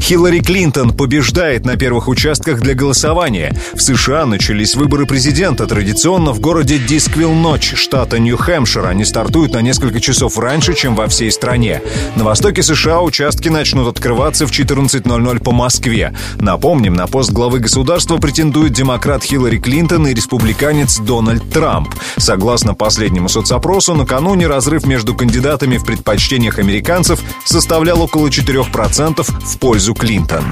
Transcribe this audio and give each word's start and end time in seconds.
Хиллари 0.00 0.40
Клинтон 0.40 0.92
побеждает 0.92 1.64
на 1.64 1.76
первых 1.76 2.08
участках 2.08 2.60
для 2.60 2.74
голосования. 2.74 3.56
В 3.74 3.80
США 3.80 4.26
начались 4.26 4.74
выборы 4.74 5.06
президента. 5.06 5.66
Традиционно 5.66 6.32
в 6.32 6.40
городе 6.40 6.78
Дисквилл 6.78 7.32
ночь, 7.32 7.74
штата 7.74 8.18
Нью-Хэмпшир. 8.18 8.86
Они 8.86 9.04
стартуют 9.04 9.52
на 9.52 9.62
несколько 9.62 10.00
часов 10.00 10.38
раньше, 10.38 10.74
чем 10.74 10.94
во 10.94 11.06
всей 11.08 11.30
стране. 11.30 11.82
На 12.14 12.24
востоке 12.24 12.62
США 12.62 13.02
участки 13.02 13.48
начнут 13.48 13.88
открываться 13.88 14.46
в 14.46 14.50
14.00 14.50 15.42
по 15.42 15.52
Москве. 15.52 16.14
Напомним, 16.40 16.94
на 16.94 17.06
пост 17.06 17.30
главы 17.30 17.58
государства 17.58 18.18
претендует 18.18 18.72
демократ 18.72 19.24
Хиллари 19.24 19.58
Клинтон 19.58 20.06
и 20.06 20.14
республиканец 20.14 20.98
Дональд 20.98 21.50
Трамп. 21.50 21.94
Согласно 22.16 22.74
последнему 22.74 23.28
соцопросу, 23.28 23.94
накануне 23.94 24.46
разрыв 24.46 24.86
между 24.86 25.14
кандидатами 25.14 25.76
в 25.76 25.84
предпочтениях 25.84 26.58
американцев 26.58 27.20
составлял 27.44 28.00
около 28.02 28.28
4% 28.28 29.22
в 29.22 29.58
пользу 29.58 29.85
пользу 29.86 29.94
Клинтон. 29.94 30.44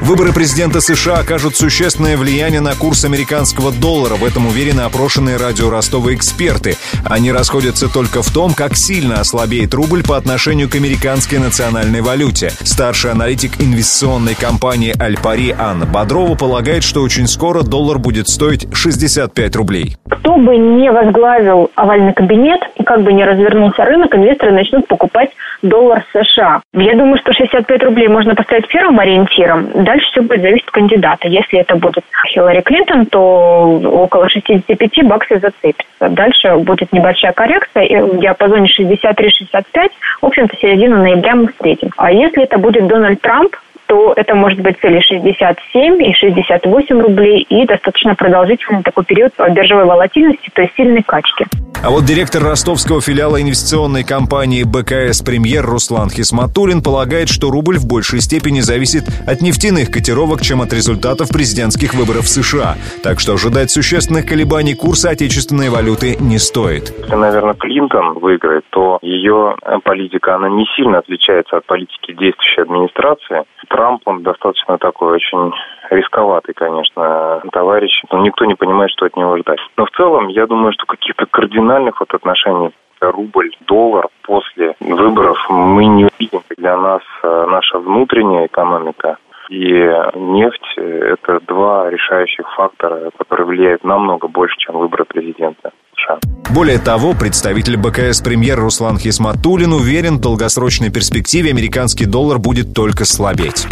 Выборы 0.00 0.32
президента 0.32 0.80
США 0.80 1.18
окажут 1.18 1.56
существенное 1.56 2.16
влияние 2.16 2.60
на 2.60 2.74
курс 2.74 3.04
американского 3.04 3.72
доллара. 3.72 4.14
В 4.14 4.24
этом 4.24 4.46
уверены 4.46 4.82
опрошенные 4.82 5.36
радио 5.36 5.70
Ростова 5.70 6.14
эксперты. 6.14 6.76
Они 7.04 7.32
расходятся 7.32 7.88
только 7.88 8.22
в 8.22 8.30
том, 8.30 8.54
как 8.54 8.76
сильно 8.76 9.20
ослабеет 9.20 9.74
рубль 9.74 10.04
по 10.04 10.16
отношению 10.16 10.68
к 10.68 10.76
американской 10.76 11.38
национальной 11.38 12.02
валюте. 12.02 12.52
Старший 12.62 13.10
аналитик 13.10 13.60
инвестиционной 13.60 14.36
компании 14.36 14.94
«Альпари» 14.96 15.54
Анна 15.58 15.86
Бодрова 15.86 16.36
полагает, 16.36 16.84
что 16.84 17.02
очень 17.02 17.26
скоро 17.26 17.62
доллар 17.62 17.98
будет 17.98 18.28
стоить 18.28 18.68
65 18.72 19.56
рублей. 19.56 19.96
Кто 20.22 20.36
бы 20.36 20.56
не 20.56 20.88
возглавил 20.88 21.72
овальный 21.74 22.12
кабинет 22.12 22.60
и 22.76 22.84
как 22.84 23.02
бы 23.02 23.12
не 23.12 23.24
развернулся 23.24 23.84
рынок, 23.84 24.14
инвесторы 24.14 24.52
начнут 24.52 24.86
покупать 24.86 25.30
доллар 25.62 26.04
США. 26.12 26.62
Я 26.74 26.94
думаю, 26.94 27.18
что 27.18 27.32
65 27.32 27.82
рублей 27.82 28.06
можно 28.06 28.36
поставить 28.36 28.68
первым 28.68 29.00
ориентиром. 29.00 29.68
Дальше 29.82 30.06
все 30.12 30.22
будет 30.22 30.42
зависеть 30.42 30.68
от 30.68 30.70
кандидата. 30.70 31.26
Если 31.26 31.58
это 31.58 31.74
будет 31.74 32.04
Хиллари 32.28 32.60
Клинтон, 32.60 33.06
то 33.06 33.80
около 33.84 34.28
65 34.28 35.04
баксов 35.08 35.40
зацепится. 35.40 36.08
Дальше 36.08 36.56
будет 36.58 36.92
небольшая 36.92 37.32
коррекция, 37.32 37.82
и 37.82 37.96
в 37.96 38.20
диапазоне 38.20 38.68
63-65, 38.68 39.90
в 40.20 40.26
общем-то, 40.26 40.56
середину 40.56 40.98
ноября 40.98 41.34
мы 41.34 41.48
встретим. 41.48 41.90
А 41.96 42.12
если 42.12 42.44
это 42.44 42.58
будет 42.58 42.86
Дональд 42.86 43.20
Трамп, 43.20 43.56
то 43.92 44.14
это 44.16 44.34
может 44.34 44.58
быть 44.60 44.80
цели 44.80 45.00
67 45.00 46.02
и 46.02 46.14
68 46.14 46.98
рублей 46.98 47.42
и 47.50 47.66
достаточно 47.66 48.14
продолжительный 48.14 48.82
такой 48.82 49.04
период 49.04 49.34
биржевой 49.50 49.84
волатильности, 49.84 50.48
то 50.54 50.62
есть 50.62 50.74
сильной 50.76 51.02
качки. 51.02 51.44
А 51.84 51.90
вот 51.90 52.04
директор 52.04 52.42
ростовского 52.42 53.02
филиала 53.02 53.42
инвестиционной 53.42 54.04
компании 54.04 54.62
БКС 54.62 55.20
«Премьер» 55.20 55.66
Руслан 55.66 56.08
Хисматулин 56.08 56.80
полагает, 56.80 57.28
что 57.28 57.50
рубль 57.50 57.76
в 57.76 57.86
большей 57.86 58.20
степени 58.20 58.60
зависит 58.60 59.02
от 59.26 59.42
нефтяных 59.42 59.90
котировок, 59.90 60.40
чем 60.40 60.62
от 60.62 60.72
результатов 60.72 61.28
президентских 61.28 61.92
выборов 61.92 62.22
в 62.22 62.28
США. 62.28 62.76
Так 63.02 63.20
что 63.20 63.34
ожидать 63.34 63.70
существенных 63.70 64.24
колебаний 64.26 64.74
курса 64.74 65.10
отечественной 65.10 65.68
валюты 65.68 66.16
не 66.18 66.38
стоит. 66.38 66.94
Если, 66.96 67.16
наверное, 67.16 67.54
Клинтон 67.54 68.20
выиграет, 68.20 68.64
то 68.70 68.98
ее 69.02 69.56
политика, 69.84 70.36
она 70.36 70.48
не 70.48 70.64
сильно 70.76 70.98
отличается 70.98 71.58
от 71.58 71.66
политики 71.66 72.12
действующей 72.12 72.62
администрации. 72.62 73.42
Трамп, 73.68 73.81
он 74.04 74.22
достаточно 74.22 74.78
такой 74.78 75.14
очень 75.14 75.52
рисковатый, 75.90 76.54
конечно, 76.54 77.42
товарищ. 77.52 78.02
Но 78.10 78.18
никто 78.20 78.44
не 78.44 78.54
понимает, 78.54 78.90
что 78.90 79.06
от 79.06 79.16
него 79.16 79.36
ждать. 79.38 79.60
Но 79.76 79.86
в 79.86 79.90
целом, 79.90 80.28
я 80.28 80.46
думаю, 80.46 80.72
что 80.72 80.86
каких-то 80.86 81.26
кардинальных 81.26 82.00
вот 82.00 82.14
отношений 82.14 82.70
рубль, 83.00 83.50
доллар 83.66 84.06
после 84.22 84.74
выборов 84.80 85.38
мы 85.50 85.86
не 85.86 86.04
увидим. 86.04 86.42
Для 86.56 86.76
нас 86.76 87.02
э, 87.22 87.46
наша 87.48 87.78
внутренняя 87.78 88.46
экономика 88.46 89.18
и 89.48 89.68
нефть– 90.14 90.74
это 90.76 91.40
два 91.40 91.90
решающих 91.90 92.50
фактора, 92.54 93.10
которые 93.18 93.46
влияют 93.46 93.84
намного 93.84 94.28
больше, 94.28 94.56
чем 94.58 94.78
выборы 94.78 95.04
президента. 95.04 95.72
США. 96.12 96.20
Более 96.50 96.78
того, 96.78 97.14
представитель 97.14 97.76
БКС 97.76 98.20
премьер 98.20 98.60
Руслан 98.60 98.98
Хисматулин 98.98 99.72
уверен, 99.72 100.18
в 100.18 100.20
долгосрочной 100.20 100.90
перспективе 100.90 101.50
американский 101.50 102.04
доллар 102.04 102.38
будет 102.38 102.74
только 102.74 103.04
слабеть. 103.04 103.66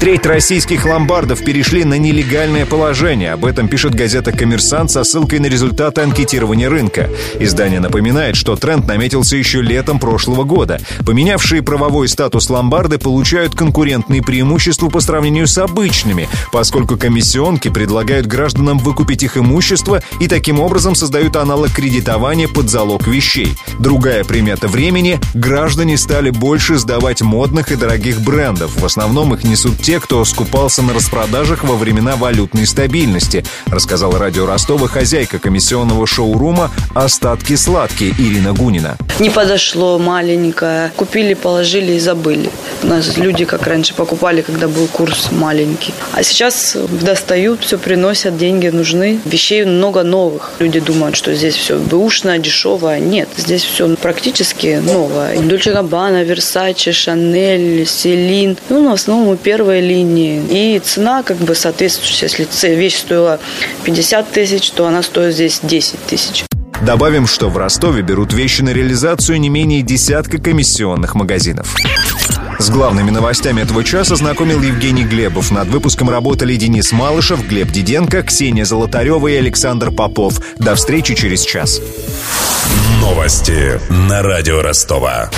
Треть 0.00 0.26
российских 0.26 0.86
ломбардов 0.86 1.44
перешли 1.44 1.82
на 1.82 1.98
нелегальное 1.98 2.66
положение. 2.66 3.32
Об 3.32 3.44
этом 3.44 3.66
пишет 3.66 3.96
газета 3.96 4.30
«Коммерсант» 4.30 4.92
со 4.92 5.02
ссылкой 5.02 5.40
на 5.40 5.46
результаты 5.46 6.02
анкетирования 6.02 6.70
рынка. 6.70 7.10
Издание 7.40 7.80
напоминает, 7.80 8.36
что 8.36 8.54
тренд 8.54 8.86
наметился 8.86 9.36
еще 9.36 9.60
летом 9.60 9.98
прошлого 9.98 10.44
года. 10.44 10.80
Поменявшие 11.04 11.62
правовой 11.62 12.08
статус 12.08 12.48
ломбарды 12.48 12.98
получают 12.98 13.56
конкурентные 13.56 14.22
преимущества 14.22 14.88
по 14.88 15.00
сравнению 15.00 15.48
с 15.48 15.58
обычными, 15.58 16.28
поскольку 16.52 16.96
комиссионки 16.96 17.68
предлагают 17.68 18.26
гражданам 18.26 18.78
выкупить 18.78 19.24
их 19.24 19.36
имущество 19.36 20.00
и 20.20 20.28
таким 20.28 20.60
образом 20.60 20.94
создают 20.94 21.34
аналог 21.34 21.72
кредитования 21.72 22.46
под 22.46 22.70
залог 22.70 23.08
вещей. 23.08 23.56
Другая 23.80 24.22
примета 24.22 24.68
времени– 24.68 25.18
граждане 25.34 25.98
стали 25.98 26.30
больше 26.30 26.76
сдавать 26.76 27.20
модных 27.22 27.72
и 27.72 27.76
дорогих 27.76 28.20
брендов. 28.20 28.80
В 28.80 28.84
основном 28.84 29.34
их 29.34 29.44
несут 29.44 29.77
те, 29.82 30.00
кто 30.00 30.24
скупался 30.24 30.82
на 30.82 30.92
распродажах 30.92 31.64
во 31.64 31.76
времена 31.76 32.16
валютной 32.16 32.66
стабильности, 32.66 33.44
рассказал 33.66 34.12
радио 34.18 34.46
Ростова 34.46 34.88
хозяйка 34.88 35.38
комиссионного 35.38 36.06
шоурума 36.06 36.70
«Остатки 36.94 37.56
сладкие» 37.56 38.12
Ирина 38.18 38.52
Гунина. 38.52 38.96
Не 39.18 39.30
подошло 39.30 39.98
маленькое. 39.98 40.92
Купили, 40.96 41.34
положили 41.34 41.92
и 41.92 41.98
забыли. 41.98 42.50
У 42.82 42.86
нас 42.86 43.16
люди, 43.16 43.44
как 43.44 43.66
раньше, 43.66 43.94
покупали, 43.94 44.42
когда 44.42 44.68
был 44.68 44.86
курс 44.86 45.30
маленький. 45.32 45.94
А 46.12 46.22
сейчас 46.22 46.76
достают, 47.02 47.64
все 47.64 47.78
приносят, 47.78 48.36
деньги 48.36 48.68
нужны. 48.68 49.20
Вещей 49.24 49.64
много 49.64 50.02
новых. 50.02 50.52
Люди 50.58 50.80
думают, 50.80 51.16
что 51.16 51.34
здесь 51.34 51.54
все 51.54 51.78
бэушное, 51.78 52.38
дешевое. 52.38 53.00
Нет, 53.00 53.28
здесь 53.36 53.62
все 53.62 53.88
практически 53.96 54.80
новое. 54.84 55.38
Дольче 55.38 55.72
Габбана, 55.72 56.22
Версаче, 56.22 56.92
Шанель, 56.92 57.86
Селин. 57.86 58.56
Ну, 58.68 58.90
в 58.90 58.92
основном 58.92 59.36
первые 59.36 59.67
первой 59.68 59.80
линии. 59.80 60.42
И 60.48 60.78
цена 60.78 61.22
как 61.22 61.36
бы 61.38 61.54
соответствующая. 61.54 62.26
Если 62.26 62.74
вещь 62.74 62.96
стоила 62.96 63.38
50 63.84 64.30
тысяч, 64.30 64.70
то 64.70 64.86
она 64.86 65.02
стоит 65.02 65.34
здесь 65.34 65.60
10 65.62 66.06
тысяч. 66.06 66.44
Добавим, 66.80 67.26
что 67.26 67.50
в 67.50 67.56
Ростове 67.56 68.02
берут 68.02 68.32
вещи 68.32 68.62
на 68.62 68.70
реализацию 68.70 69.38
не 69.40 69.48
менее 69.48 69.82
десятка 69.82 70.38
комиссионных 70.38 71.14
магазинов. 71.14 71.74
С 72.58 72.70
главными 72.70 73.10
новостями 73.10 73.62
этого 73.62 73.84
часа 73.84 74.16
знакомил 74.16 74.62
Евгений 74.62 75.04
Глебов. 75.04 75.50
Над 75.50 75.68
выпуском 75.68 76.08
работали 76.08 76.56
Денис 76.56 76.90
Малышев, 76.92 77.46
Глеб 77.46 77.70
Диденко, 77.70 78.22
Ксения 78.22 78.64
Золотарева 78.64 79.28
и 79.28 79.36
Александр 79.36 79.90
Попов. 79.90 80.40
До 80.58 80.74
встречи 80.76 81.14
через 81.14 81.42
час. 81.42 81.80
Новости 83.00 83.80
на 83.90 84.22
радио 84.22 84.62
Ростова. 84.62 85.30